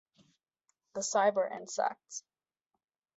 The 0.95 1.01
Cyber 1.01 1.47
Insects. 1.55 2.23